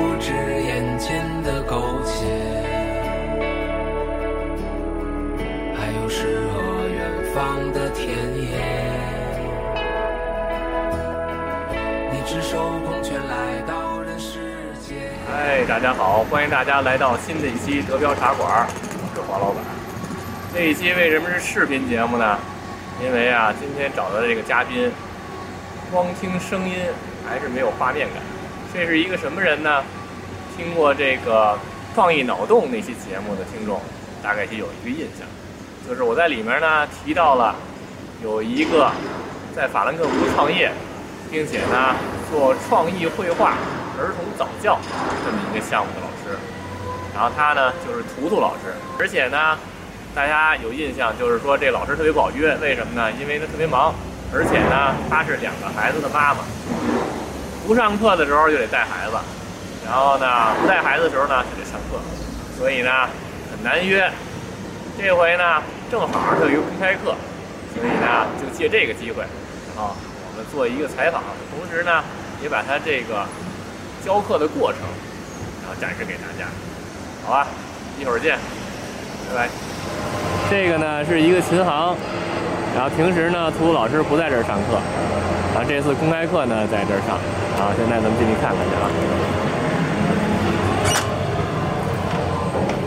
[0.00, 2.24] 不止眼前的苟且，
[5.76, 8.56] 还有诗和远方的田野。
[12.10, 14.96] 你赤手空拳来到人世间。
[15.30, 19.62] 嗨，大家好，欢迎大家来到新的一期德标茶馆，我是黄老板。
[20.54, 22.38] 这一期为什么是视频节目呢？
[23.04, 24.90] 因为啊，今天找的这个嘉宾，
[25.92, 26.76] 光听声音
[27.28, 28.39] 还是没有画面感。
[28.72, 29.82] 这是一个什么人呢？
[30.56, 31.54] 听过这个
[31.94, 33.80] 《创意脑洞》那期节目的听众，
[34.22, 35.26] 大概是有一个印象，
[35.88, 37.54] 就是我在里面呢提到了
[38.22, 38.90] 有一个
[39.54, 40.70] 在法兰克福创业，
[41.30, 41.96] 并且呢
[42.30, 43.54] 做创意绘画、
[43.98, 44.78] 儿童早教
[45.24, 46.38] 这么一个项目的老师。
[47.14, 49.58] 然后他呢就是图图老师，而且呢。
[50.12, 53.12] 大家有印象，就是说这老师特别不好约，为什么呢？
[53.12, 53.94] 因为他特别忙，
[54.34, 56.40] 而且呢，他是两个孩子的妈妈，
[57.70, 59.16] 不上课的时候就得带孩子，
[59.86, 60.26] 然后呢，
[60.60, 62.00] 不带孩子的时候呢就得上课，
[62.58, 62.90] 所以呢
[63.48, 64.10] 很难约。
[64.98, 66.08] 这回呢正好
[66.40, 67.14] 有一个公开课，
[67.72, 71.22] 所以呢就借这个机会，然后我们做一个采访，
[71.54, 72.02] 同时呢
[72.42, 73.24] 也把他这个
[74.04, 74.80] 教课的过程，
[75.62, 76.50] 然后展示给大家，
[77.24, 77.46] 好吧？
[78.00, 78.36] 一会儿见，
[79.30, 79.48] 拜拜。
[80.50, 81.96] 这个呢是一个琴行，
[82.74, 84.82] 然后平时呢，图图老师不在这儿上课，
[85.60, 87.18] 后这次公开课呢在这儿上，
[87.58, 88.88] 然后现在咱们进去看看去啊。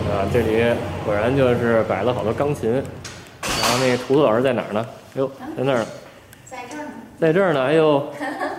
[0.10, 0.76] 啊，这里
[1.06, 4.86] 果然就是摆了好多钢琴，然后那个图图老师在哪儿呢？
[5.16, 5.86] 哎呦，在那儿，
[6.46, 6.92] 在这儿呢。
[7.20, 7.64] 在这儿呢。
[7.64, 8.08] 哎呦，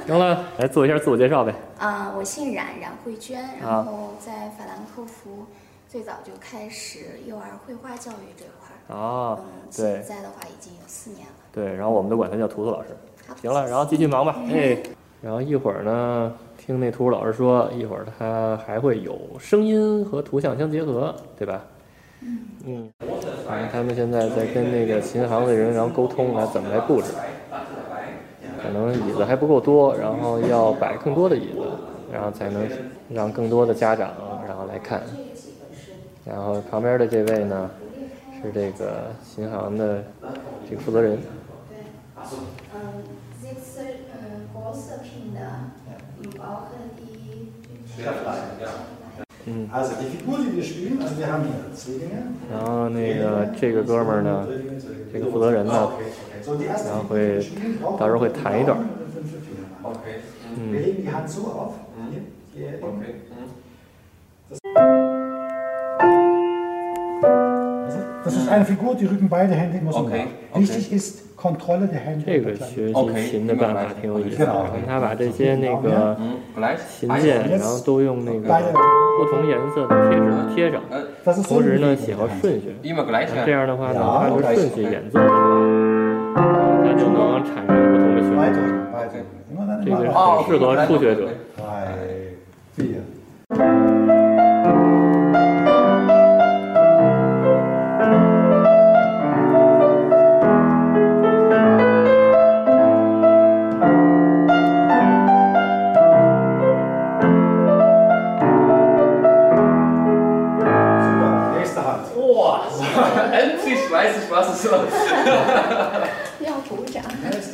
[0.07, 1.53] 行了，来做一下自我介绍呗。
[1.79, 5.45] 啊，我姓冉，冉慧娟，然后在法兰克福。
[5.89, 9.39] 最早就开始幼儿绘画教育这块儿啊，
[9.77, 11.35] 对，现在的话已经有四年了。
[11.53, 12.89] 对，然后我们都管他叫图图老师。
[13.41, 14.37] 行了，然后继续忙吧。
[14.51, 14.77] 哎，
[15.23, 21.65] 然后一会儿呢，听那图书老师说，一会儿他还会有声音和图像相结合，对吧？
[22.23, 22.93] 嗯嗯。
[23.71, 27.13] 他们现在在跟那个琴行的人然后沟通，来怎么来布置。
[28.63, 31.61] 可能椅子还不够多，然后要摆更多的椅子，
[32.11, 32.67] 然后才能
[33.11, 34.11] 让更多的家长
[34.47, 35.03] 然后来看。
[36.25, 37.71] 然后旁边的这位呢，
[38.43, 40.03] 是这个琴行的
[40.69, 41.19] 这个负责人。
[49.17, 49.69] 对，嗯。
[52.47, 54.49] 然后那个这个哥们儿呢，
[55.13, 55.91] 这个负责人呢，
[56.83, 57.45] 然后会
[57.97, 58.79] 到时候会弹一段。
[68.25, 68.33] 嗯。
[72.25, 74.47] 这个学习琴的办法挺有意思的，
[74.87, 76.17] 他把这些那个
[76.89, 78.49] 琴键，然后都用那个
[79.19, 80.25] 不同颜色的贴纸
[80.55, 80.81] 贴上，
[81.43, 82.75] 同时呢写好顺序，
[83.45, 85.21] 这样的话呢，按照顺序演奏，
[86.35, 88.57] 它就能产生不同的旋律。
[89.85, 91.29] 这个很适合初学者。
[93.51, 93.84] 要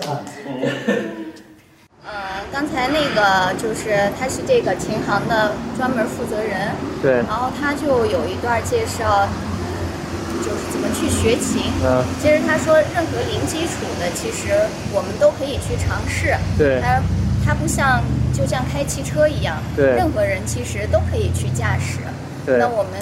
[0.00, 0.18] 掌。
[2.02, 7.16] 呃，刚才那个就是他是这个琴行的专门负责人，对。
[7.28, 9.28] 然后他就有一段介绍，
[10.42, 11.70] 就是怎么去学琴。
[11.84, 12.02] 嗯。
[12.20, 14.54] 其实他说，任何零基础的，其实
[14.92, 16.34] 我们都可以去尝试。
[16.58, 16.80] 对。
[16.80, 17.00] 他
[17.46, 18.02] 他不像
[18.34, 19.94] 就像开汽车一样，对。
[19.94, 21.98] 任何人其实都可以去驾驶。
[22.58, 22.92] 那我们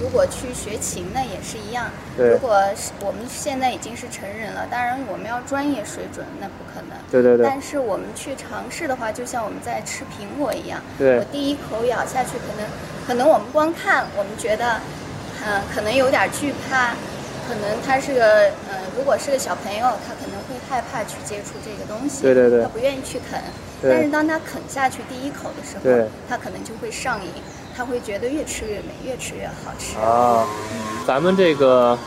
[0.00, 1.90] 如果去学琴那，也是一样。
[2.16, 2.30] 对。
[2.30, 6.96] 如果是我们现在已经是成人了，当然我们要专业水准，那不可能。
[7.10, 7.46] 对对对。
[7.46, 10.80] 但是我们去尝试的话，就像我们在吃苹果一样。
[10.98, 11.18] 对。
[11.18, 12.66] 我第一口咬下去，可能
[13.06, 14.80] 可能我们光看，我们觉得，
[15.44, 16.94] 嗯，可能有点惧怕，
[17.48, 22.22] 可能他是个，嗯，如果是个小朋友，他可能会害怕去接触这个东西。
[22.22, 22.62] 对对对。
[22.62, 23.40] 他不愿意去啃。
[23.82, 27.30] 但是当他啃下去第一口的时对候，他可能就会上瘾，
[27.76, 29.98] 他会觉得越吃越美，越吃越好吃。
[29.98, 30.46] 啊，
[31.06, 31.98] 咱们这个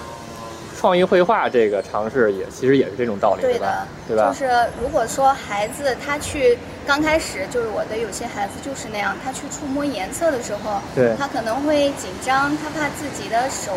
[0.79, 4.29] 创意绘画这个尝试也其实也是这种道理，对的？，对吧？
[4.29, 4.49] 就是
[4.81, 13.73] 如果说孩子他去刚开始，就是我的有些孩子就是那样，他去触摸颜色的时候，对他可能会紧张，他怕自己的手。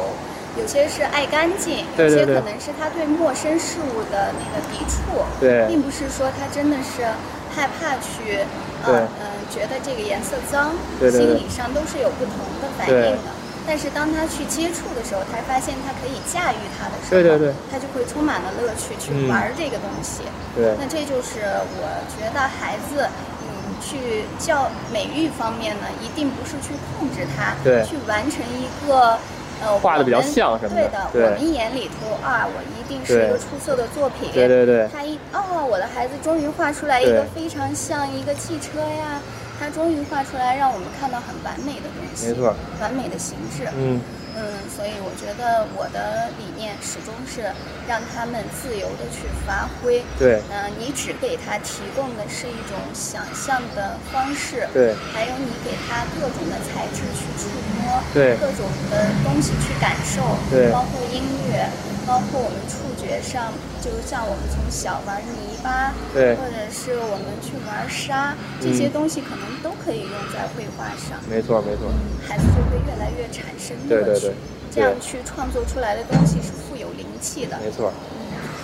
[0.59, 7.07] 有些是爱干净，有些可能是他对陌生事物的那个抵触，对并不是说他真的是
[7.55, 8.45] 害怕去，
[8.87, 13.31] 对呃嗯、觉得这个颜色脏，对对对心理上都是有不同的反应的。
[13.67, 20.23] 但是当他去接触的时候，他发现他可以驾驭它的时候，对对对他就会充满了乐趣去嗯玩这个东西。
[20.57, 21.45] 对那这就是
[21.79, 21.85] 我
[22.17, 23.07] 觉得孩子，
[23.45, 23.49] 嗯，
[23.81, 29.19] 去教美育方面呢，一定不是去控制他，对去完成一个。
[29.63, 30.91] 呃，画的比较像什么的对。
[30.91, 34.31] 的，对我们眼里头啊，我一定是一个出色的作品。
[34.33, 34.89] 对对对。
[34.93, 39.21] 他一哦，我的孩子终于画出来一个非常像一个汽车呀，
[39.59, 43.69] 他终于画出来让我们看到很完美的东西，没错，完美的形制。
[43.77, 44.01] 嗯，
[44.37, 44.43] 嗯，
[44.75, 47.51] 所以我觉得我的理念始终是
[47.89, 50.03] 让他们自由的去发挥。
[50.19, 54.95] 对嗯、你只给他提供的是一种想象的方式，对。
[55.13, 57.49] 还有你给他各种的材质去触
[57.81, 58.37] 摸，对。
[58.37, 60.71] 各种的东西去感受，对。
[60.71, 61.69] 包括音乐，
[62.07, 66.37] 包括我们触觉上，就像我们从小玩泥巴，对。
[66.37, 68.93] 或者是我们去玩沙，这些嗯。
[68.93, 71.19] 东西可能都可以用在绘画上。
[71.29, 71.91] 没错没错，
[72.27, 74.35] 孩子就会越来越产生乐趣，对对对
[74.71, 77.57] 这样去创作出来的东西是富有灵气的。
[77.65, 77.93] 没错。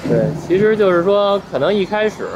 [0.09, 2.29] 对，其实就是说，可能一开始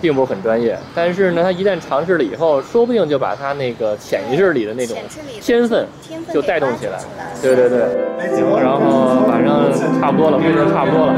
[0.00, 4.96] 并不是很专业，但是呢，他一旦尝试了以后，说不定就把他那个潜意识里的那种
[5.40, 6.98] 天分天分就带动起来。
[7.40, 7.80] 对对对。
[8.36, 11.14] 行，然后反正差不多了，已经差不多了。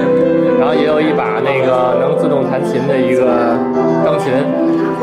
[0.60, 3.56] 然后也有一把那个能自动弹琴的一个
[4.04, 4.32] 钢琴。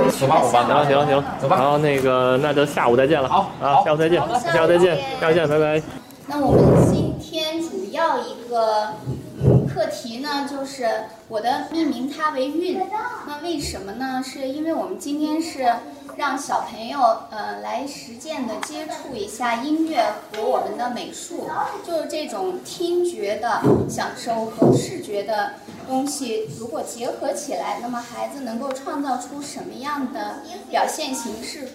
[0.07, 3.27] 走吧，行了行了行了，走吧然后那个那就下午再见了。
[3.27, 4.21] 好啊，下午再见，
[4.53, 6.06] 下午再见下午见，下午见，拜拜。
[6.29, 8.95] 那我们今天主要一个
[9.41, 12.81] 嗯课题呢，就是我的命名它为韵。
[13.25, 14.21] 那为什么呢？
[14.21, 15.73] 是因为我们今天是
[16.17, 20.03] 让小朋友呃来实践的接触一下音乐
[20.33, 21.47] 和我们的美术，
[21.85, 25.53] 就是这种听觉的享受和视觉的
[25.87, 30.39] 东西，如果结合起来，那么孩子能够创造出什么样的
[30.69, 31.69] 表现形式，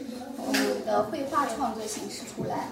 [0.53, 2.69] 嗯的绘画创作形式出来？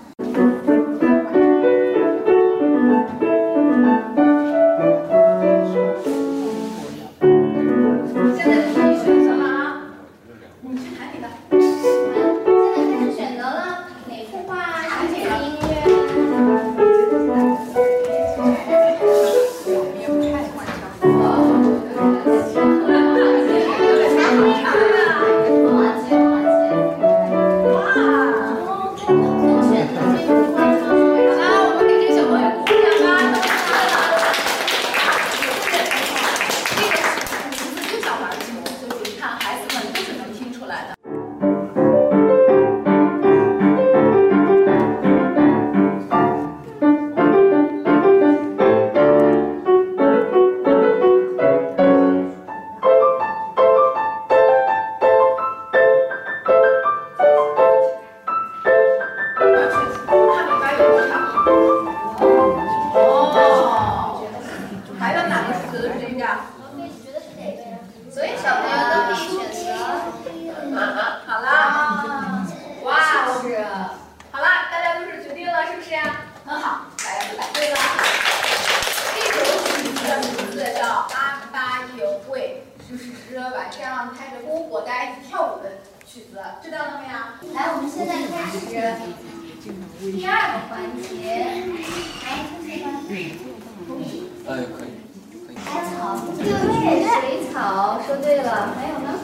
[98.11, 98.75] 说对了。
[98.75, 99.15] 还有呢？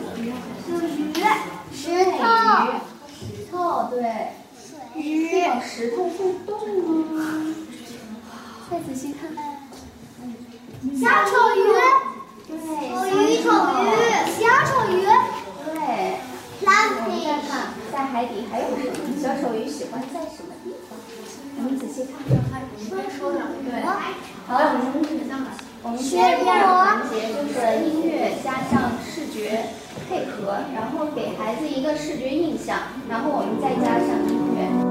[1.75, 2.23] 石头，
[3.11, 3.99] 石头，对。
[4.95, 6.55] 鱼石头会动
[7.13, 7.19] 吗？
[8.71, 9.45] 再仔细看看。
[10.95, 11.59] 小丑鱼，
[12.47, 12.55] 对，
[12.95, 13.45] 丑鱼，丑
[13.83, 13.85] 鱼，
[14.39, 14.41] 小
[14.71, 14.95] 丑鱼，
[15.65, 15.75] 对。
[16.63, 17.51] 蓝我们再，看，
[17.93, 18.91] 在海底还有什么？
[19.21, 20.97] 小丑鱼喜欢在什么地方？
[21.59, 22.13] 我们仔细看。
[22.31, 22.95] 对。
[24.47, 24.87] 好，我们
[25.83, 29.67] 我们现在第二个环节就是音乐加上视觉
[30.09, 34.86] 配合，然后给孩子一个视觉印象，然后我们再加上音乐。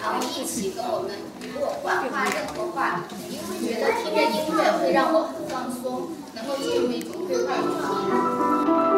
[0.00, 1.10] 然后一起跟我们
[1.52, 8.89] 如果管话人说话，你会觉得听着音乐会让我很放松，能够进入一种对话的状态。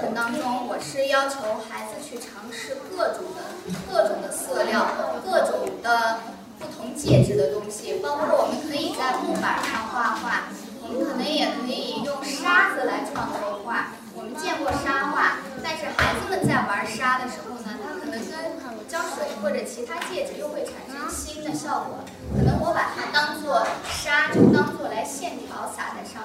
[0.00, 3.52] 程当中，我是要求孩子去尝试各种的、
[3.84, 4.86] 各种的色料，
[5.22, 6.20] 各种的
[6.58, 10.48] 不同介质的东西，包括我们可以在木板上画画，
[10.80, 13.92] 我们可能也可以用沙子来创作画。
[14.16, 22.00] 我们见过沙画，但是孩子们在玩沙的时候呢，他可能跟胶水或者其他介质又会产生新的效果。
[22.34, 26.24] 可能我把它当做沙，就当做来线条撒在上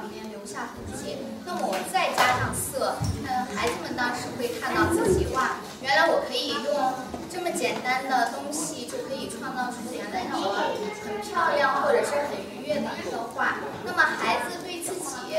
[0.74, 1.17] 面，留下痕迹。
[1.45, 6.93] 那我再加上色，嗯，孩子们当时会看到自己哇，原来我可以用
[7.31, 10.57] 这么简单的东西就可以创造出原来让我
[11.05, 13.57] 很漂亮或者是很愉悦的一个画。
[13.86, 15.38] 那么孩子对自己，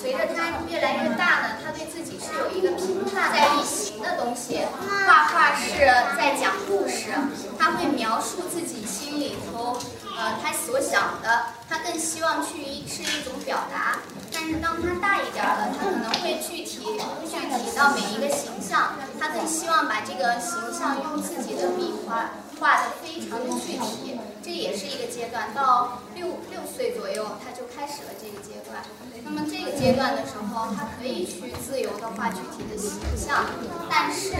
[0.00, 4.58] 随着他越来越大呢，他对自己是有一个评判在一行的东西。
[5.06, 5.78] 画画是
[6.16, 7.14] 在讲故事，
[7.58, 9.78] 他会描述自己心里头，
[10.18, 13.98] 呃，他所想的，他更希望去一是一种表达。
[14.42, 24.18] 但是当他大一点了，他可能会具体具体到每一个形象，他更希望把这个形象用自己的笔画画的非常的具体。
[24.42, 28.82] 这也是一个阶段，到六六岁左右，他就开始了这个阶段。
[29.22, 33.44] 那么这个阶段的时候，他可以去自由的画具体的形象，
[33.88, 34.34] 但是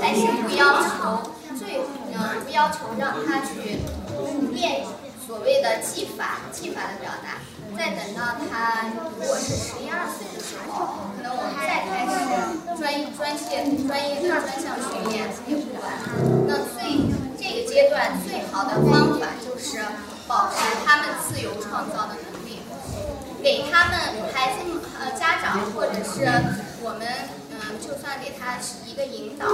[0.00, 1.20] 还是不要求
[1.58, 1.84] 最
[2.16, 3.76] 呃不要求让他去
[4.54, 4.86] 练
[5.26, 7.36] 所谓的技法技法的表达。
[7.76, 12.14] 再等到他如果是十一二岁的时候，可能我们再开始
[12.78, 13.36] 专业专业
[13.86, 15.84] 专业的专项训练也不晚。
[16.46, 19.82] 那最这个阶段最好的方法就是
[20.26, 22.60] 保持他们自由创造的能力，
[23.42, 23.98] 给他们
[24.32, 26.24] 孩子们呃家长或者是
[26.82, 27.06] 我们
[27.50, 29.46] 嗯，就算给他一个引导，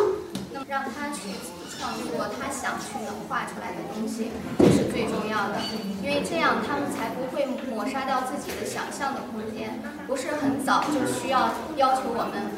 [0.52, 1.30] 那么让他去
[1.78, 5.60] 创作他想去能画出来的东西，这是最重要的，
[6.02, 9.80] 因为这样他们才不会抹杀掉自己的想象的空间。
[10.06, 12.50] 不是很早就需要要求我们，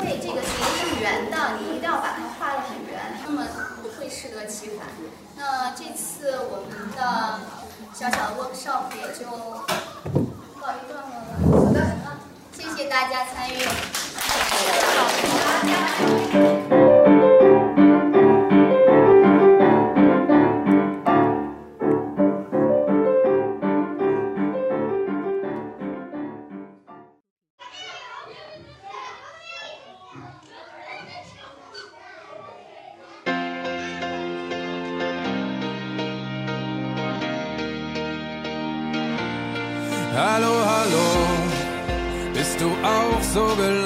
[0.00, 3.44] 对这个形是圆的，你一定要把它画得很圆，那么
[3.82, 4.88] 不会适得其反。
[5.36, 7.40] 那这次我们的
[7.92, 9.28] 小小的 workshop 也就
[10.58, 11.36] 告一段落了。
[11.52, 11.76] 好的，
[12.56, 13.68] 谢谢大家参与。
[16.32, 16.43] Hallo,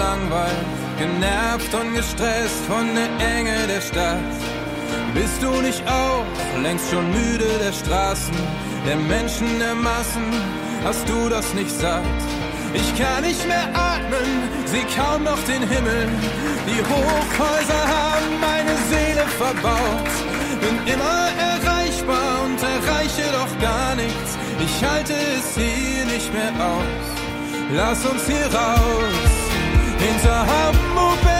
[0.08, 0.66] gelangweilt,
[0.98, 4.18] genervt und gestresst von der Enge der Stadt?
[5.14, 6.24] Bist du nicht auch
[6.62, 8.34] längst schon müde der Straßen,
[8.86, 10.28] der Menschen, der Massen?
[10.84, 12.02] Hast du das nicht satt?
[12.74, 14.30] Ich kann nicht mehr atmen,
[14.66, 16.08] seh kaum noch den Himmel.
[16.66, 20.10] Die Hochhäuser haben meine Seele verbaut.
[20.60, 24.36] Bin immer erreichbar und erreiche doch gar nichts.
[24.60, 27.06] Ich halte es hier nicht mehr aus.
[27.72, 29.37] Lass uns hier raus.
[29.98, 31.37] in zijn hemel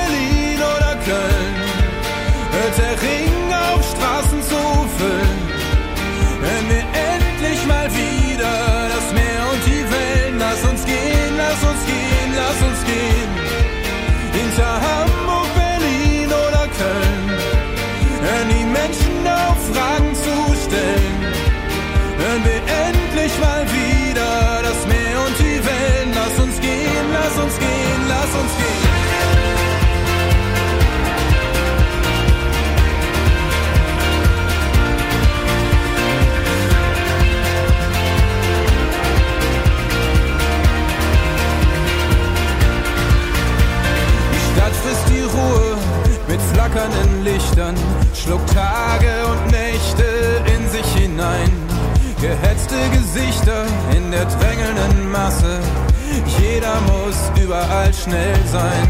[57.69, 58.89] überall schnell sein.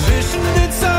[0.00, 0.93] Zwischen den Zeilen